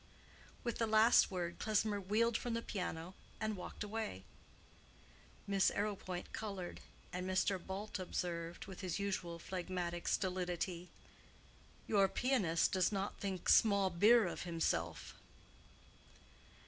With 0.63 0.79
the 0.79 0.87
last 0.87 1.29
word 1.29 1.59
Klesmer 1.59 2.01
wheeled 2.01 2.35
from 2.35 2.55
the 2.55 2.63
piano 2.63 3.13
and 3.39 3.55
walked 3.55 3.83
away. 3.83 4.23
Miss 5.45 5.69
Arrowpoint 5.69 6.33
colored, 6.33 6.79
and 7.13 7.29
Mr. 7.29 7.63
Bult 7.63 7.99
observed, 7.99 8.65
with 8.65 8.81
his 8.81 8.97
usual 8.97 9.37
phlegmatic 9.37 10.07
stolidity, 10.07 10.89
"Your 11.87 12.07
pianist 12.09 12.71
does 12.71 12.91
not 12.91 13.19
think 13.19 13.47
small 13.47 13.91
beer 13.91 14.25
of 14.25 14.41
himself." 14.41 15.13